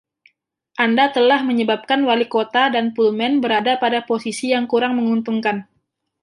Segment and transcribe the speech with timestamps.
[0.85, 5.57] Anda telah menyebabkan Wali Kota dan Pullman berada pada posisi yang kurang menguntungkan.